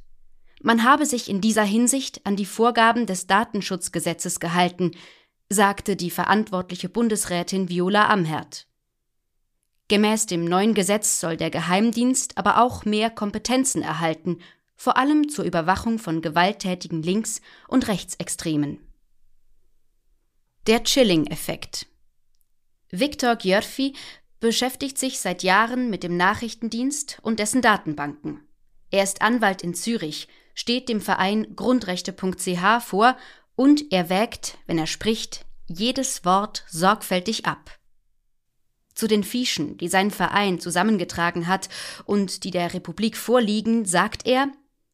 Man 0.60 0.82
habe 0.82 1.06
sich 1.06 1.30
in 1.30 1.40
dieser 1.40 1.62
Hinsicht 1.62 2.26
an 2.26 2.34
die 2.34 2.46
Vorgaben 2.46 3.06
des 3.06 3.28
Datenschutzgesetzes 3.28 4.40
gehalten, 4.40 4.90
sagte 5.48 5.94
die 5.94 6.10
verantwortliche 6.10 6.88
Bundesrätin 6.88 7.68
Viola 7.68 8.08
Amherd. 8.08 8.66
Gemäß 9.88 10.26
dem 10.26 10.44
neuen 10.44 10.74
Gesetz 10.74 11.20
soll 11.20 11.36
der 11.36 11.50
Geheimdienst 11.50 12.38
aber 12.38 12.62
auch 12.62 12.84
mehr 12.84 13.10
Kompetenzen 13.10 13.82
erhalten 13.82 14.38
vor 14.76 14.96
allem 14.96 15.28
zur 15.28 15.44
Überwachung 15.44 15.98
von 15.98 16.20
gewalttätigen 16.20 17.02
Links- 17.02 17.40
und 17.68 17.88
Rechtsextremen. 17.88 18.78
Der 20.66 20.82
Chilling-Effekt. 20.82 21.86
Viktor 22.90 23.36
Gjörfi 23.36 23.94
beschäftigt 24.40 24.98
sich 24.98 25.20
seit 25.20 25.42
Jahren 25.42 25.90
mit 25.90 26.02
dem 26.02 26.16
Nachrichtendienst 26.16 27.18
und 27.22 27.38
dessen 27.38 27.62
Datenbanken. 27.62 28.40
Er 28.90 29.04
ist 29.04 29.22
Anwalt 29.22 29.62
in 29.62 29.74
Zürich, 29.74 30.28
steht 30.54 30.88
dem 30.88 31.00
Verein 31.00 31.56
Grundrechte.ch 31.56 32.82
vor 32.82 33.16
und 33.56 33.92
er 33.92 34.08
wägt, 34.08 34.58
wenn 34.66 34.78
er 34.78 34.86
spricht, 34.86 35.44
jedes 35.66 36.24
Wort 36.24 36.64
sorgfältig 36.68 37.46
ab. 37.46 37.78
Zu 38.94 39.08
den 39.08 39.24
Fischen, 39.24 39.76
die 39.76 39.88
sein 39.88 40.10
Verein 40.10 40.60
zusammengetragen 40.60 41.48
hat 41.48 41.68
und 42.04 42.44
die 42.44 42.50
der 42.50 42.74
Republik 42.74 43.16
vorliegen, 43.16 43.84
sagt 43.84 44.26
er, 44.26 44.48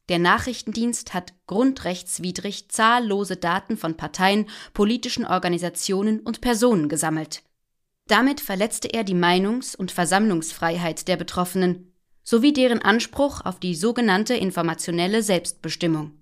der 0.08 0.18
Nachrichtendienst 0.18 1.14
hat 1.14 1.34
grundrechtswidrig 1.46 2.68
zahllose 2.68 3.36
Daten 3.36 3.76
von 3.76 3.96
Parteien, 3.96 4.46
politischen 4.74 5.24
Organisationen 5.24 6.20
und 6.20 6.40
Personen 6.40 6.88
gesammelt. 6.88 7.42
Damit 8.08 8.40
verletzte 8.40 8.88
er 8.88 9.04
die 9.04 9.14
Meinungs- 9.14 9.76
und 9.76 9.92
Versammlungsfreiheit 9.92 11.06
der 11.06 11.16
Betroffenen 11.16 11.92
sowie 12.24 12.52
deren 12.52 12.82
Anspruch 12.82 13.44
auf 13.44 13.60
die 13.60 13.74
sogenannte 13.74 14.34
informationelle 14.34 15.22
Selbstbestimmung. 15.22 16.19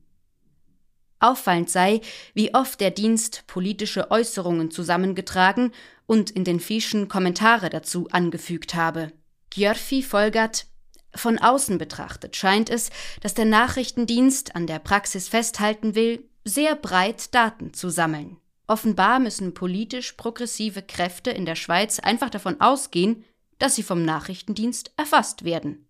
Auffallend 1.21 1.71
sei, 1.71 2.01
wie 2.35 2.55
oft 2.55 2.81
der 2.81 2.91
Dienst 2.91 3.45
politische 3.47 4.11
Äußerungen 4.11 4.71
zusammengetragen 4.71 5.73
und 6.07 6.31
in 6.31 6.45
den 6.45 6.61
Fischen 6.61 7.09
Kommentare 7.09 7.71
dazu 7.71 8.09
angefügt 8.11 8.75
habe. 8.75 9.13
Gjörfi 9.51 10.03
folgert, 10.03 10.67
von 11.15 11.39
außen 11.39 11.79
betrachtet 11.79 12.37
scheint 12.37 12.71
es, 12.71 12.91
dass 13.21 13.35
der 13.35 13.47
Nachrichtendienst 13.47 14.55
an 14.55 14.67
der 14.67 14.79
Praxis 14.79 15.29
festhalten 15.29 15.95
will, 15.95 16.29
sehr 16.45 16.77
breit 16.77 17.35
Daten 17.35 17.75
zu 17.75 17.91
sammeln. 17.91 18.37
Offenbar 18.67 19.19
müssen 19.19 19.55
politisch 19.55 20.13
progressive 20.13 20.83
Kräfte 20.83 21.31
in 21.31 21.47
der 21.47 21.57
Schweiz 21.57 21.99
einfach 21.99 22.31
davon 22.31 22.61
ausgehen, 22.61 23.25
dass 23.59 23.75
sie 23.75 23.83
vom 23.83 24.05
Nachrichtendienst 24.05 24.93
erfasst 24.97 25.45
werden. 25.45 25.88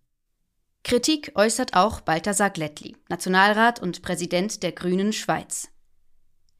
Kritik 0.83 1.33
äußert 1.35 1.75
auch 1.75 2.01
Balthasar 2.01 2.49
Glättli, 2.49 2.95
Nationalrat 3.09 3.81
und 3.81 4.01
Präsident 4.01 4.63
der 4.63 4.71
Grünen 4.71 5.13
Schweiz. 5.13 5.69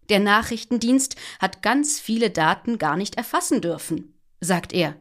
Der 0.10 0.20
Nachrichtendienst 0.20 1.16
hat 1.40 1.62
ganz 1.62 2.00
viele 2.00 2.30
Daten 2.30 2.78
gar 2.78 2.98
nicht 2.98 3.16
erfassen 3.16 3.62
dürfen, 3.62 4.20
sagt 4.42 4.74
er. 4.74 4.96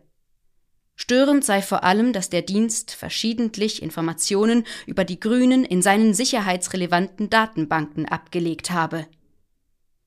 Störend 1.00 1.44
sei 1.44 1.62
vor 1.62 1.84
allem, 1.84 2.12
dass 2.12 2.28
der 2.28 2.42
Dienst 2.42 2.90
verschiedentlich 2.90 3.82
Informationen 3.82 4.64
über 4.86 5.04
die 5.04 5.20
Grünen 5.20 5.64
in 5.64 5.80
seinen 5.80 6.12
sicherheitsrelevanten 6.12 7.30
Datenbanken 7.30 8.06
abgelegt 8.06 8.72
habe. 8.72 9.06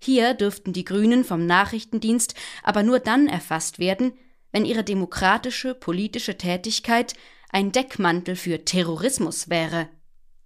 Hier 0.04 0.34
dürften 0.34 0.74
die 0.74 0.84
Grünen 0.84 1.24
vom 1.24 1.46
Nachrichtendienst 1.46 2.36
aber 2.64 2.84
nur 2.84 3.00
dann 3.00 3.28
erfasst 3.28 3.80
werden, 3.80 4.14
wenn 4.52 4.66
ihre 4.66 4.84
demokratische 4.84 5.76
politische 5.76 6.38
Tätigkeit 6.38 7.14
ein 7.52 7.72
Deckmantel 7.72 8.36
für 8.36 8.66
Terrorismus 8.66 9.50
wäre, 9.50 9.90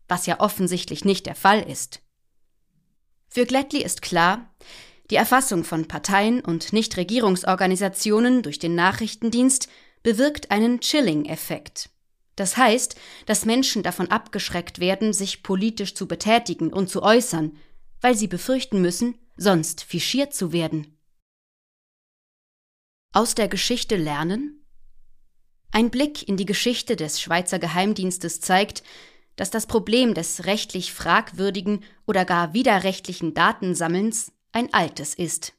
was 0.08 0.26
ja 0.26 0.40
offensichtlich 0.40 1.06
nicht 1.06 1.26
der 1.26 1.36
Fall 1.36 1.62
ist. 1.62 2.02
Für 3.28 3.46
Glättli 3.46 3.84
ist 3.84 4.02
klar, 4.02 4.54
die 5.12 5.16
Erfassung 5.16 5.64
von 5.64 5.88
Parteien 5.88 6.42
und 6.42 6.74
Nichtregierungsorganisationen 6.74 8.42
durch 8.42 8.60
den 8.60 8.76
Nachrichtendienst 8.76 9.70
bewirkt 10.02 10.52
einen 10.52 10.80
Chilling-Effekt. 10.80 11.90
Das 12.36 12.58
heißt, 12.58 12.96
dass 13.26 13.46
Menschen 13.46 13.84
davon 13.84 14.10
abgeschreckt 14.10 14.80
werden, 14.80 15.14
sich 15.14 15.44
politisch 15.44 15.96
zu 15.96 16.08
betätigen 16.08 16.74
und 16.74 16.90
zu 16.90 17.04
äußern, 17.04 17.58
weil 18.02 18.16
sie 18.16 18.28
befürchten 18.28 18.82
müssen, 18.82 19.16
sonst 19.38 19.84
fischiert 19.84 20.34
zu 20.34 20.52
werden. 20.52 20.98
Aus 23.14 23.36
der 23.36 23.48
Geschichte 23.48 23.96
lernen? 23.96 24.65
Ein 25.72 25.90
Blick 25.90 26.28
in 26.28 26.38
die 26.38 26.46
Geschichte 26.46 26.96
des 26.96 27.22
Schweizer 27.22 27.60
Geheimdienstes 27.60 28.40
zeigt, 28.42 28.84
dass 29.36 29.52
das 29.52 29.68
Problem 29.68 30.14
des 30.14 30.46
rechtlich 30.46 30.94
fragwürdigen 30.94 31.84
oder 32.06 32.26
gar 32.26 32.54
widerrechtlichen 32.54 33.34
Datensammelns 33.34 34.32
ein 34.52 34.74
altes 34.74 35.14
ist. 35.14 35.54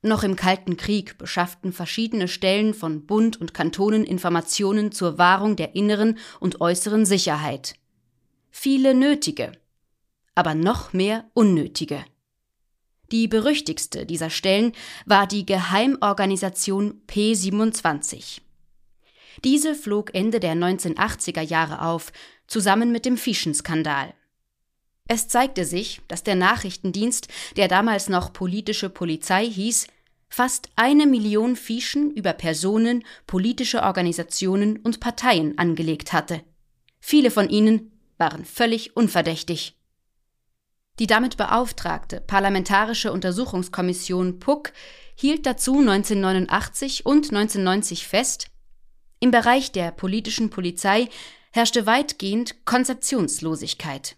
Noch 0.00 0.22
im 0.22 0.36
Kalten 0.36 0.76
Krieg 0.76 1.18
beschafften 1.18 1.72
verschiedene 1.72 2.28
Stellen 2.28 2.72
von 2.72 3.04
Bund 3.06 3.40
und 3.40 3.52
Kantonen 3.52 4.04
Informationen 4.04 4.92
zur 4.92 5.18
Wahrung 5.18 5.56
der 5.56 5.74
inneren 5.74 6.18
und 6.38 6.60
äußeren 6.60 7.04
Sicherheit. 7.04 7.74
Viele 8.50 8.94
nötige, 8.94 9.52
aber 10.36 10.54
noch 10.54 10.92
mehr 10.92 11.24
unnötige. 11.34 12.04
Die 13.10 13.26
berüchtigste 13.26 14.06
dieser 14.06 14.30
Stellen 14.30 14.72
war 15.04 15.26
die 15.26 15.44
Geheimorganisation 15.44 17.02
P27. 17.08 18.40
Diese 19.44 19.74
flog 19.74 20.14
Ende 20.14 20.40
der 20.40 20.54
1980er 20.54 21.42
Jahre 21.42 21.82
auf, 21.82 22.12
zusammen 22.46 22.92
mit 22.92 23.04
dem 23.04 23.16
Fischen-Skandal. 23.16 24.14
Es 25.06 25.28
zeigte 25.28 25.64
sich, 25.64 26.00
dass 26.08 26.22
der 26.22 26.34
Nachrichtendienst, 26.34 27.28
der 27.56 27.68
damals 27.68 28.08
noch 28.08 28.32
politische 28.32 28.90
Polizei 28.90 29.46
hieß, 29.46 29.86
fast 30.28 30.68
eine 30.76 31.06
Million 31.06 31.56
Fischen 31.56 32.10
über 32.10 32.34
Personen, 32.34 33.04
politische 33.26 33.82
Organisationen 33.82 34.78
und 34.78 35.00
Parteien 35.00 35.56
angelegt 35.56 36.12
hatte. 36.12 36.42
Viele 37.00 37.30
von 37.30 37.48
ihnen 37.48 37.92
waren 38.18 38.44
völlig 38.44 38.96
unverdächtig. 38.96 39.76
Die 40.98 41.06
damit 41.06 41.36
beauftragte 41.36 42.20
Parlamentarische 42.20 43.12
Untersuchungskommission 43.12 44.40
PUC 44.40 44.72
hielt 45.14 45.46
dazu 45.46 45.78
1989 45.78 47.06
und 47.06 47.32
1990 47.32 48.06
fest, 48.06 48.50
im 49.20 49.30
Bereich 49.30 49.72
der 49.72 49.90
politischen 49.90 50.50
Polizei 50.50 51.08
herrschte 51.50 51.86
weitgehend 51.86 52.64
Konzeptionslosigkeit. 52.64 54.16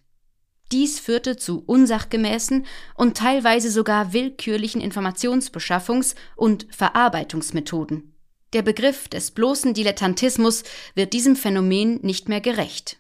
Dies 0.73 1.01
führte 1.01 1.37
zu 1.37 1.65
unsachgemäßen 1.67 2.65
und 2.95 3.17
teilweise 3.17 3.71
sogar 3.71 4.13
willkürlichen 4.13 4.81
Informationsbeschaffungs- 4.81 6.15
und 6.37 6.67
Verarbeitungsmethoden. 6.71 8.15
Der 8.53 8.63
Begriff 8.63 9.09
des 9.09 9.33
bloßen 9.33 9.75
Dilettantismus 9.75 10.65
wird 10.95 11.13
diesem 11.13 11.37
Phänomen 11.37 12.01
nicht 12.03 12.29
mehr 12.29 12.41
gerecht. 12.41 12.99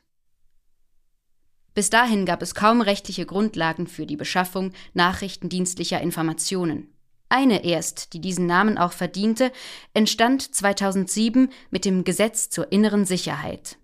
Bis 1.74 1.90
dahin 1.90 2.26
gab 2.26 2.42
es 2.42 2.54
kaum 2.54 2.80
rechtliche 2.80 3.26
Grundlagen 3.26 3.86
für 3.86 4.06
die 4.06 4.16
Beschaffung 4.16 4.72
nachrichtendienstlicher 4.94 6.00
Informationen. 6.00 6.92
Eine 7.30 7.64
erst, 7.64 8.12
die 8.12 8.20
diesen 8.20 8.46
Namen 8.46 8.76
auch 8.76 8.92
verdiente, 8.92 9.52
entstand 9.94 10.54
2007 10.54 11.50
mit 11.70 11.84
dem 11.84 12.02
Gesetz 12.02 12.50
zur 12.50 12.72
inneren 12.72 13.04
Sicherheit. 13.06 13.78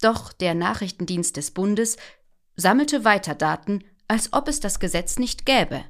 Doch 0.00 0.32
der 0.32 0.54
Nachrichtendienst 0.54 1.36
des 1.36 1.50
Bundes 1.50 1.96
sammelte 2.54 3.04
weiter 3.04 3.34
Daten, 3.34 3.82
als 4.06 4.32
ob 4.32 4.46
es 4.46 4.60
das 4.60 4.78
Gesetz 4.78 5.18
nicht 5.18 5.44
gäbe. 5.44 5.84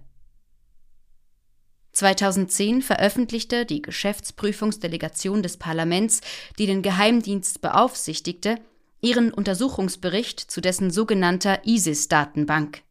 2010 1.92 2.80
veröffentlichte 2.80 3.66
die 3.66 3.82
Geschäftsprüfungsdelegation 3.82 5.42
des 5.42 5.58
Parlaments, 5.58 6.22
die 6.58 6.66
den 6.66 6.80
Geheimdienst 6.80 7.60
beaufsichtigte, 7.60 8.58
ihren 9.02 9.30
Untersuchungsbericht 9.32 10.40
zu 10.40 10.62
dessen 10.62 10.90
sogenannter 10.90 11.66
ISIS-Datenbank. 11.66 12.82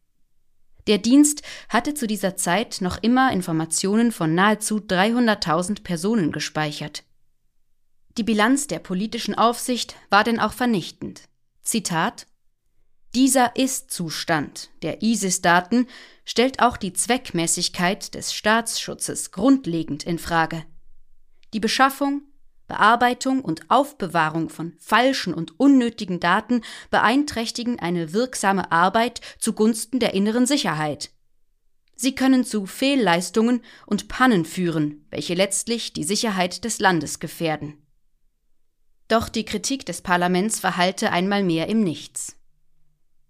Der 0.88 0.96
Dienst 0.96 1.42
hatte 1.68 1.92
zu 1.92 2.06
dieser 2.06 2.34
Zeit 2.36 2.78
noch 2.80 2.96
immer 3.02 3.30
Informationen 3.30 4.10
von 4.10 4.34
nahezu 4.34 4.78
300.000 4.78 5.82
Personen 5.82 6.32
gespeichert. 6.32 7.04
Die 8.16 8.24
Bilanz 8.24 8.66
der 8.66 8.78
politischen 8.78 9.34
Aufsicht 9.34 9.94
war 10.08 10.24
denn 10.24 10.40
auch 10.40 10.54
vernichtend. 10.54 11.28
Zitat 11.60 12.26
Dieser 13.14 13.54
Ist-Zustand 13.54 14.70
der 14.82 15.02
ISIS-Daten 15.02 15.86
stellt 16.24 16.62
auch 16.62 16.78
die 16.78 16.94
Zweckmäßigkeit 16.94 18.14
des 18.14 18.32
Staatsschutzes 18.32 19.30
grundlegend 19.30 20.04
in 20.04 20.18
Frage. 20.18 20.64
Die 21.52 21.60
Beschaffung, 21.60 22.22
Bearbeitung 22.68 23.40
und 23.40 23.70
Aufbewahrung 23.70 24.50
von 24.50 24.74
falschen 24.78 25.34
und 25.34 25.58
unnötigen 25.58 26.20
Daten 26.20 26.62
beeinträchtigen 26.90 27.78
eine 27.80 28.12
wirksame 28.12 28.70
Arbeit 28.70 29.20
zugunsten 29.38 29.98
der 29.98 30.14
inneren 30.14 30.46
Sicherheit. 30.46 31.10
Sie 31.96 32.14
können 32.14 32.44
zu 32.44 32.66
Fehlleistungen 32.66 33.62
und 33.86 34.06
Pannen 34.06 34.44
führen, 34.44 35.06
welche 35.10 35.34
letztlich 35.34 35.92
die 35.94 36.04
Sicherheit 36.04 36.64
des 36.64 36.78
Landes 36.78 37.18
gefährden. 37.18 37.82
Doch 39.08 39.28
die 39.28 39.44
Kritik 39.44 39.86
des 39.86 40.02
Parlaments 40.02 40.60
verhallte 40.60 41.10
einmal 41.10 41.42
mehr 41.42 41.68
im 41.68 41.82
Nichts. 41.82 42.36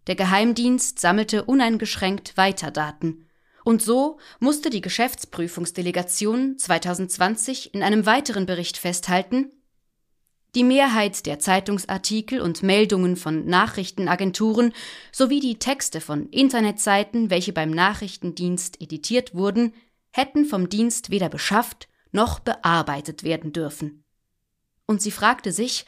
Der 0.09 0.17
Geheimdienst 0.17 0.99
sammelte 0.99 1.45
uneingeschränkt 1.45 2.37
weiter 2.37 2.71
Daten 2.71 3.28
und 3.69 3.83
so 3.83 4.17
musste 4.41 4.71
die 4.71 4.81
Geschäftsprüfungsdelegation 4.81 6.57
2020 6.57 7.75
in 7.75 7.83
einem 7.83 8.07
weiteren 8.07 8.47
Bericht 8.47 8.79
festhalten, 8.79 9.53
die 10.55 10.65
Mehrheit 10.65 11.27
der 11.27 11.39
Zeitungsartikel 11.39 12.41
und 12.41 12.63
Meldungen 12.63 13.17
von 13.17 13.45
Nachrichtenagenturen 13.45 14.73
sowie 15.13 15.41
die 15.41 15.59
Texte 15.59 16.01
von 16.01 16.31
Internetseiten, 16.31 17.29
welche 17.29 17.53
beim 17.53 17.71
Nachrichtendienst 17.71 18.81
editiert 18.81 19.35
wurden, 19.35 19.75
hätten 20.13 20.47
vom 20.47 20.71
Dienst 20.71 21.11
weder 21.11 21.29
beschafft 21.29 21.89
noch 22.11 22.39
bearbeitet 22.39 23.23
werden 23.23 23.53
dürfen. 23.53 24.03
Und 24.87 25.03
sie 25.03 25.11
fragte 25.11 25.53
sich, 25.53 25.85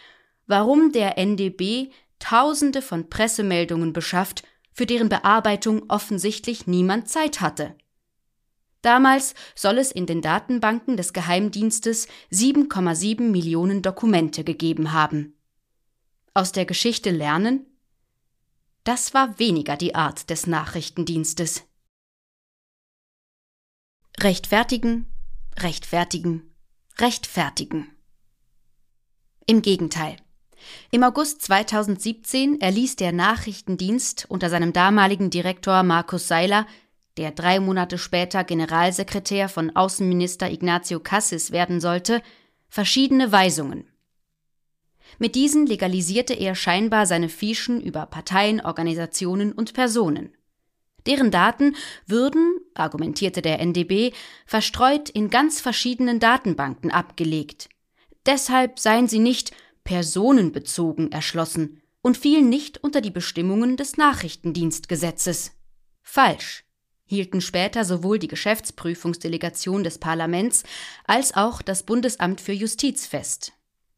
warum 0.47 0.93
der 0.93 1.17
NDB 1.17 1.89
Tausende 2.19 2.83
von 2.83 3.09
Pressemeldungen 3.09 3.95
beschafft 3.95 4.43
für 4.81 4.87
deren 4.87 5.11
Bearbeitung 5.11 5.91
offensichtlich 5.91 6.67
niemand 6.67 7.07
Zeit 7.07 7.43
hatte. 7.43 7.77
Damals 8.81 9.35
soll 9.55 9.77
es 9.77 9.93
in 9.93 10.07
den 10.07 10.23
Datenbanken 10.23 10.97
des 10.97 11.13
Geheimdienstes 11.13 12.09
7,7 12.33 13.21
Millionen 13.21 13.83
Dokumente 13.83 14.43
gegeben 14.43 14.95
haben. 14.95 15.39
Aus 16.33 16.53
der 16.53 16.65
Geschichte 16.65 17.11
lernen? 17.11 17.67
Das 18.83 19.13
war 19.13 19.39
weniger 19.39 19.77
die 19.77 19.95
Art 19.95 20.31
des 20.31 20.47
Nachrichtendienstes. 20.47 21.65
Rechtfertigen, 24.19 25.13
rechtfertigen, 25.59 26.55
rechtfertigen. 26.99 27.95
Im 29.45 29.61
Gegenteil. 29.61 30.17
Im 30.91 31.03
August 31.03 31.43
2017 31.43 32.61
erließ 32.61 32.97
der 32.97 33.13
Nachrichtendienst 33.13 34.27
unter 34.29 34.51
seinem 34.51 34.73
damaligen 34.73 35.31
Direktor 35.31 35.83
Markus 35.83 36.29
Seiler, 36.29 36.67
der 37.17 37.33
drei 37.33 37.61
Monate 37.61 37.99
später 37.99 38.45
Generalsekretär 38.45 39.49
von 39.49 39.75
Außenminister 39.75 40.51
Ignazio 40.51 41.01
Cassis 41.01 41.51
werden 41.51 41.81
sollte, 41.81 42.23
verschiedene 42.69 43.33
Weisungen. 43.33 43.87
Mit 45.19 45.35
diesen 45.35 45.67
legalisierte 45.67 46.35
er 46.35 46.55
scheinbar 46.55 47.07
seine 47.07 47.29
Fischen 47.29 47.81
über 47.81 48.07
Parteien, 48.07 48.61
Organisationen 48.61 49.53
und 49.53 49.75
Personen. 49.75 50.35
Deren 51.07 51.31
Daten 51.31 51.77
würden, 52.07 52.59
argumentierte 52.75 53.43
der 53.43 53.59
NDB, 53.61 54.13
verstreut 54.47 55.09
in 55.11 55.31
ganz 55.31 55.61
verschiedenen 55.61 56.21
Datenbanken 56.21 56.91
abgelegt. 56.91 57.69
Deshalb 58.27 58.79
seien 58.79 59.09
sie 59.09 59.19
nicht 59.19 59.53
personenbezogen 59.91 61.11
erschlossen 61.11 61.83
und 62.01 62.17
fielen 62.17 62.49
nicht 62.49 62.79
unter 62.79 63.01
die 63.01 63.11
Bestimmungen 63.11 63.77
des 63.77 63.97
Nachrichtendienstgesetzes. 63.97 65.51
Falsch 66.01 66.65
hielten 67.07 67.41
später 67.41 67.85
sowohl 67.85 68.21
die 68.21 68.29
Geschäftsprüfungsdelegation 68.29 69.83
des 69.83 69.99
Parlaments 69.99 70.63
als 71.09 71.35
auch 71.35 71.61
das 71.61 71.83
Bundesamt 71.83 72.41
für 72.41 72.53
Justiz 72.53 73.09
fest. 73.09 73.53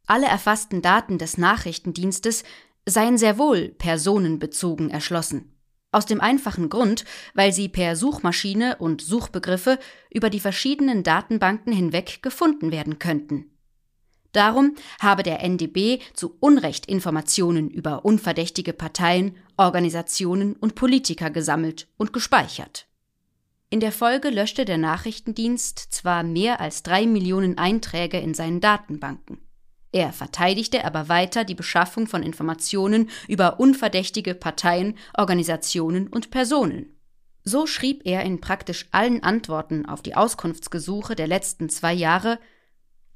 Alle 0.07 0.25
erfassten 0.25 0.81
Daten 0.81 1.19
des 1.19 1.37
Nachrichtendienstes 1.37 2.43
seien 2.87 3.19
sehr 3.19 3.37
wohl 3.37 3.69
personenbezogen 3.69 4.89
erschlossen. 4.89 5.55
Aus 5.91 6.07
dem 6.07 6.23
einfachen 6.23 6.71
Grund, 6.71 7.05
weil 7.35 7.53
sie 7.53 7.69
per 7.69 7.97
Suchmaschine 7.97 8.77
und 8.79 9.03
Suchbegriffe 9.03 9.79
über 10.11 10.31
die 10.31 10.41
verschiedenen 10.41 11.03
Datenbanken 11.03 11.71
hinweg 11.71 12.23
gefunden 12.23 12.73
werden 12.73 12.99
könnten. 12.99 13.52
Darum 14.33 14.77
habe 15.01 15.23
der 15.23 15.41
NDB 15.41 16.01
zu 16.15 16.37
Unrecht 16.41 16.87
Informationen 16.87 17.71
über 17.71 18.05
unverdächtige 18.05 18.73
Parteien, 18.73 19.37
Organisationen 19.59 20.55
und 20.57 20.75
Politiker 20.75 21.31
gesammelt 21.31 21.87
und 21.99 22.13
gespeichert. 22.13 22.87
In 23.69 23.81
der 23.81 23.93
Folge 23.93 24.31
löschte 24.31 24.65
der 24.65 24.79
Nachrichtendienst 24.79 25.79
zwar 25.79 26.23
mehr 26.23 26.61
als 26.61 26.83
drei 26.83 27.07
Millionen 27.07 27.59
Einträge 27.59 28.19
in 28.19 28.35
seinen 28.35 28.61
Datenbanken. 28.61 29.39
Er 29.93 30.13
verteidigte 30.15 30.87
aber 30.87 31.11
weiter 31.11 31.45
die 31.45 31.55
Beschaffung 31.55 32.07
von 32.07 32.23
Informationen 32.23 33.11
über 33.29 33.61
unverdächtige 33.61 34.35
Parteien, 34.35 34.97
Organisationen 35.17 36.09
und 36.09 36.31
Personen. 36.31 36.97
So 37.45 37.67
schrieb 37.67 38.03
er 38.05 38.23
in 38.23 38.41
praktisch 38.41 38.87
allen 38.93 39.23
Antworten 39.23 39.85
auf 39.85 40.01
die 40.01 40.15
Auskunftsgesuche 40.15 41.15
der 41.15 41.27
letzten 41.27 41.69
zwei 41.69 41.93
Jahre 41.93 42.39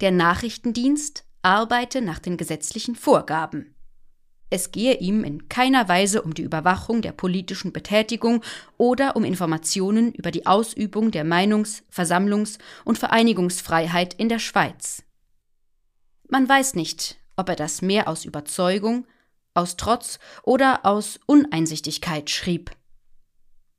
der 0.01 0.11
Nachrichtendienst 0.11 1.25
arbeite 1.43 2.01
nach 2.01 2.19
den 2.19 2.37
gesetzlichen 2.37 2.97
Vorgaben. 2.97 3.75
Es 4.49 4.71
gehe 4.71 4.95
ihm 4.99 5.25
in 5.25 5.49
keiner 5.49 5.89
Weise 5.89 6.23
um 6.23 6.33
die 6.33 6.43
Überwachung 6.43 7.03
der 7.03 7.13
politischen 7.13 7.73
Betätigung 7.73 8.45
oder 8.79 9.17
um 9.17 9.25
Informationen 9.25 10.13
über 10.13 10.31
die 10.31 10.47
Ausübung 10.47 11.11
der 11.11 11.25
Meinungs-, 11.25 11.83
Versammlungs- 11.91 12.59
und 12.85 12.99
Vereinigungsfreiheit 12.99 14.15
in 14.15 14.29
der 14.29 14.39
Schweiz. 14.39 15.03
Man 16.29 16.49
weiß 16.49 16.75
nicht, 16.75 17.17
ob 17.37 17.49
er 17.49 17.57
das 17.57 17.83
mehr 17.83 18.09
aus 18.09 18.25
Überzeugung, 18.25 19.07
aus 19.55 19.77
Trotz 19.77 20.19
oder 20.43 20.85
aus 20.85 21.19
Uneinsichtigkeit 21.27 22.31
schrieb. 22.31 22.71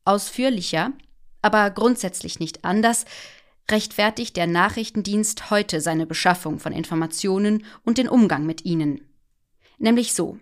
Ausführlicher, 0.06 0.92
aber 1.42 1.70
grundsätzlich 1.70 2.40
nicht 2.40 2.66
anders, 2.66 3.06
rechtfertigt 3.70 4.38
der 4.38 4.48
Nachrichtendienst 4.48 5.50
heute 5.50 5.82
seine 5.82 6.06
Beschaffung 6.06 6.60
von 6.60 6.74
Informationen 6.74 7.66
und 7.84 7.98
den 7.98 8.08
Umgang 8.08 8.46
mit 8.46 8.66
ihnen. 8.66 9.02
Nämlich 9.78 10.14
so. 10.14 10.40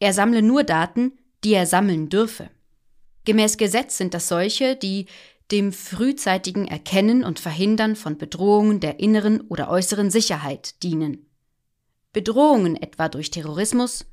Er 0.00 0.12
sammle 0.12 0.42
nur 0.42 0.64
Daten, 0.64 1.12
die 1.44 1.54
er 1.54 1.66
sammeln 1.66 2.08
dürfe. 2.08 2.50
Gemäß 3.24 3.56
Gesetz 3.56 3.96
sind 3.96 4.14
das 4.14 4.28
solche, 4.28 4.76
die 4.76 5.06
dem 5.50 5.72
frühzeitigen 5.72 6.66
Erkennen 6.66 7.24
und 7.24 7.38
Verhindern 7.38 7.96
von 7.96 8.18
Bedrohungen 8.18 8.80
der 8.80 8.98
inneren 8.98 9.42
oder 9.42 9.70
äußeren 9.70 10.10
Sicherheit 10.10 10.82
dienen. 10.82 11.30
Bedrohungen 12.12 12.76
etwa 12.76 13.08
durch 13.08 13.30
Terrorismus, 13.30 14.06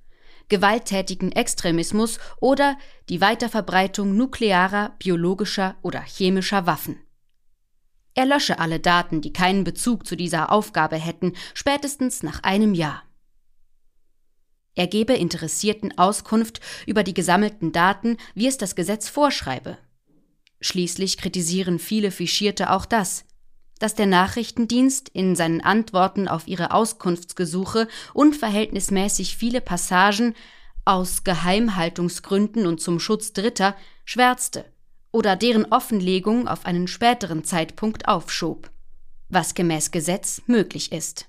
gewalttätigen 0.50 1.32
Extremismus 1.32 2.20
oder 2.40 2.78
die 3.10 3.22
Weiterverbreitung 3.22 4.16
nuklearer, 4.16 4.96
biologischer 5.00 5.76
oder 5.82 6.02
chemischer 6.02 6.66
Waffen. 6.66 7.00
Er 8.22 8.28
lösche 8.28 8.60
alle 8.60 8.80
Daten, 8.80 9.22
die 9.22 9.34
keinen 9.34 9.64
Bezug 9.64 10.06
zu 10.06 10.16
dieser 10.16 10.52
Aufgabe 10.52 10.96
hätten, 10.96 11.34
spätestens 11.56 12.22
nach 12.22 12.44
einem 12.44 12.76
Jahr. 12.76 13.02
Er 14.76 14.86
gebe 14.86 15.14
Interessierten 15.14 15.98
Auskunft 15.98 16.60
über 16.86 17.02
die 17.02 17.16
gesammelten 17.16 17.72
Daten, 17.72 18.18
wie 18.36 18.46
es 18.46 18.60
das 18.60 18.76
Gesetz 18.76 19.10
vorschreibe. 19.10 19.80
Schließlich 20.60 21.18
kritisieren 21.18 21.80
viele 21.80 22.12
Fischierte 22.12 22.70
auch 22.70 22.86
das, 22.86 23.26
dass 23.80 23.96
der 23.96 24.06
Nachrichtendienst 24.06 25.10
in 25.10 25.36
seinen 25.36 25.62
Antworten 25.62 26.28
auf 26.28 26.48
ihre 26.48 26.74
Auskunftsgesuche 26.76 27.88
unverhältnismäßig 28.14 29.36
viele 29.36 29.62
Passagen 29.62 30.36
aus 30.86 31.24
Geheimhaltungsgründen 31.24 32.68
und 32.68 32.82
zum 32.82 33.00
Schutz 33.00 33.34
Dritter 33.34 33.76
schwärzte 34.06 34.71
oder 35.12 35.36
deren 35.36 35.65
Offenlegung 35.71 36.47
auf 36.47 36.65
einen 36.65 36.88
späteren 36.88 37.43
Zeitpunkt 37.43 38.08
aufschob, 38.08 38.71
was 39.30 39.54
gemäß 39.54 39.91
Gesetz 39.91 40.41
möglich 40.47 40.91
ist. 40.91 41.28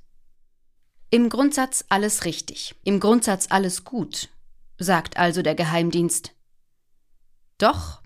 Im 1.10 1.28
Grundsatz 1.28 1.84
alles 1.88 2.24
richtig, 2.24 2.74
im 2.84 3.00
Grundsatz 3.00 3.48
alles 3.50 3.84
gut, 3.84 4.28
sagt 4.78 5.16
also 5.16 5.42
der 5.42 5.54
Geheimdienst. 5.54 6.32
Doch 7.58 8.02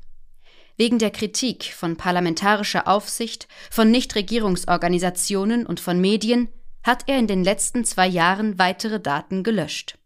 wegen 0.76 0.98
der 0.98 1.10
Kritik 1.10 1.64
von 1.64 1.96
parlamentarischer 1.96 2.86
Aufsicht, 2.86 3.48
von 3.70 3.90
Nichtregierungsorganisationen 3.90 5.66
und 5.66 5.80
von 5.80 6.00
Medien 6.00 6.48
hat 6.82 7.04
er 7.08 7.18
in 7.18 7.26
den 7.26 7.42
letzten 7.42 7.84
zwei 7.84 8.06
Jahren 8.06 8.58
weitere 8.58 9.00
Daten 9.00 9.42
gelöscht. 9.42 9.98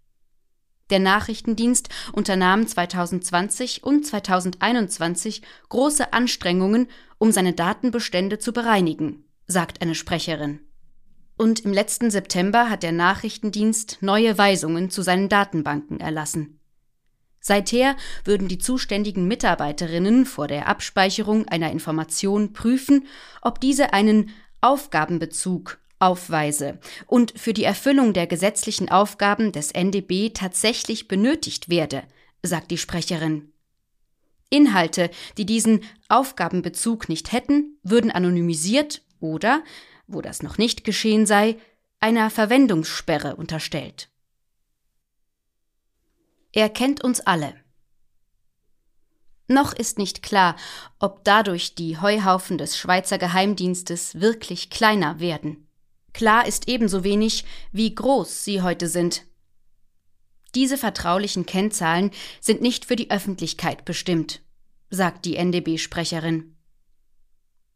Der 0.90 0.98
Nachrichtendienst 0.98 1.88
unternahm 2.12 2.66
2020 2.66 3.85
und 3.85 4.05
2021 4.05 5.42
große 5.68 6.12
Anstrengungen, 6.12 6.88
um 7.18 7.31
seine 7.33 7.53
Datenbestände 7.53 8.38
zu 8.38 8.53
bereinigen, 8.53 9.24
sagt 9.46 9.83
eine 9.83 9.94
Sprecherin. 9.94 10.61
Und 11.37 11.61
im 11.61 11.72
letzten 11.72 12.11
September 12.11 12.68
hat 12.68 12.83
der 12.83 12.92
Nachrichtendienst 12.92 13.98
neue 14.00 14.37
Weisungen 14.37 14.90
zu 14.90 15.03
seinen 15.03 15.29
Datenbanken 15.29 16.00
erlassen. 16.00 16.61
Seither 17.40 17.96
würden 18.24 18.48
die 18.48 18.59
zuständigen 18.59 19.26
Mitarbeiterinnen 19.26 20.26
vor 20.26 20.46
der 20.46 20.68
Abspeicherung 20.68 21.48
einer 21.48 21.70
Information 21.70 22.53
prüfen, 22.53 23.07
ob 23.40 23.61
diese 23.61 23.94
einen 23.94 24.31
Aufgabenbezug 24.61 25.80
aufweise 26.00 26.78
und 27.06 27.38
für 27.38 27.52
die 27.52 27.64
Erfüllung 27.64 28.12
der 28.12 28.26
gesetzlichen 28.26 28.88
Aufgaben 28.88 29.52
des 29.52 29.70
NDB 29.70 30.30
tatsächlich 30.30 31.06
benötigt 31.06 31.68
werde, 31.68 32.02
sagt 32.42 32.70
die 32.70 32.78
Sprecherin. 32.78 33.52
Inhalte, 34.48 35.10
die 35.38 35.46
diesen 35.46 35.84
Aufgabenbezug 36.08 37.08
nicht 37.08 37.30
hätten, 37.30 37.78
würden 37.84 38.10
anonymisiert 38.10 39.02
oder 39.20 39.62
wo 40.08 40.20
das 40.20 40.42
noch 40.42 40.58
nicht 40.58 40.82
geschehen 40.82 41.24
sei, 41.24 41.56
einer 42.00 42.30
Verwendungssperre 42.30 43.36
unterstellt. 43.36 44.08
Er 46.52 46.68
kennt 46.68 47.04
uns 47.04 47.20
alle. 47.20 47.54
Noch 49.46 49.72
ist 49.72 49.98
nicht 49.98 50.22
klar, 50.22 50.56
ob 50.98 51.24
dadurch 51.24 51.74
die 51.74 51.98
Heuhaufen 51.98 52.58
des 52.58 52.76
Schweizer 52.76 53.18
Geheimdienstes 53.18 54.20
wirklich 54.20 54.70
kleiner 54.70 55.20
werden. 55.20 55.69
Klar 56.12 56.46
ist 56.46 56.68
ebenso 56.68 57.05
wenig, 57.05 57.44
wie 57.73 57.94
groß 57.94 58.44
sie 58.44 58.62
heute 58.62 58.88
sind. 58.88 59.25
Diese 60.55 60.77
vertraulichen 60.77 61.46
Kennzahlen 61.46 62.11
sind 62.40 62.61
nicht 62.61 62.85
für 62.85 62.96
die 62.96 63.11
Öffentlichkeit 63.11 63.85
bestimmt, 63.85 64.40
sagt 64.90 65.25
die 65.25 65.37
NDB-Sprecherin. 65.37 66.57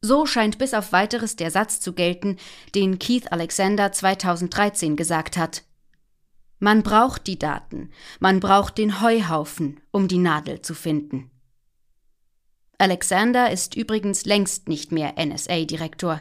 So 0.01 0.27
scheint 0.27 0.59
bis 0.59 0.75
auf 0.75 0.92
weiteres 0.92 1.37
der 1.37 1.51
Satz 1.51 1.81
zu 1.81 1.94
gelten, 1.94 2.37
den 2.75 2.99
Keith 2.99 3.33
Alexander 3.33 3.92
2013 3.92 4.97
gesagt 4.97 5.37
hat. 5.37 5.62
Man 6.59 6.83
braucht 6.83 7.27
die 7.27 7.38
Daten, 7.38 7.90
man 8.20 8.40
braucht 8.40 8.79
den 8.79 9.01
Heuhaufen, 9.01 9.81
um 9.92 10.09
die 10.09 10.18
Nadel 10.18 10.62
zu 10.62 10.75
finden. 10.75 11.31
Alexander 12.79 13.51
ist 13.51 13.77
übrigens 13.77 14.25
längst 14.25 14.68
nicht 14.68 14.92
mehr 14.92 15.14
NSA-Direktor. 15.18 16.20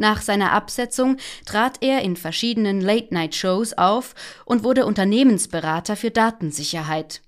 Nach 0.00 0.22
seiner 0.22 0.52
Absetzung 0.52 1.18
trat 1.44 1.82
er 1.82 2.00
in 2.00 2.16
verschiedenen 2.16 2.80
Late-Night-Shows 2.80 3.74
auf 3.74 4.14
und 4.46 4.64
wurde 4.64 4.86
Unternehmensberater 4.86 5.94
für 5.94 6.10
Datensicherheit. 6.10 7.20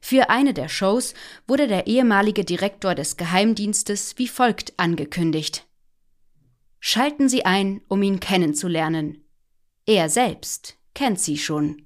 Für 0.00 0.30
eine 0.30 0.54
der 0.54 0.68
Shows 0.68 1.12
wurde 1.48 1.66
der 1.66 1.88
ehemalige 1.88 2.44
Direktor 2.44 2.94
des 2.94 3.16
Geheimdienstes 3.16 4.16
wie 4.16 4.28
folgt 4.28 4.74
angekündigt. 4.76 5.66
Schalten 6.78 7.28
Sie 7.28 7.44
ein, 7.44 7.80
um 7.88 8.00
ihn 8.04 8.20
kennenzulernen. 8.20 9.24
Er 9.84 10.08
selbst 10.08 10.76
kennt 10.94 11.18
Sie 11.18 11.36
schon. 11.36 11.81